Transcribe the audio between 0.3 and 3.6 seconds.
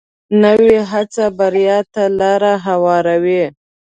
نوې هڅه بریا ته لار هواروي